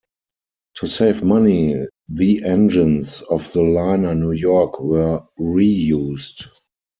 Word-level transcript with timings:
To 0.77 0.87
save 0.87 1.23
money, 1.23 1.75
the 2.09 2.43
engines 2.43 3.21
of 3.21 3.53
the 3.53 3.61
liner 3.61 4.15
"New 4.15 4.31
York" 4.31 4.79
were 4.79 5.21
reused. 5.39 6.47